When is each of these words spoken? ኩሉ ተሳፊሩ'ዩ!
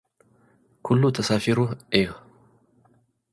ኩሉ 0.85 1.01
ተሳፊሩ'ዩ! 1.17 2.07